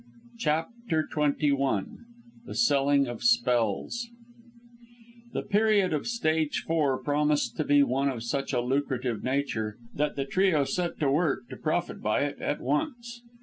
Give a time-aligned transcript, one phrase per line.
[0.39, 1.85] CHAPTER XXI
[2.47, 4.07] THE SELLING OF SPELLS
[5.33, 10.15] The period of stage four promised to be one of such a lucrative nature, that
[10.15, 13.21] the trio set to work to profit by it at once.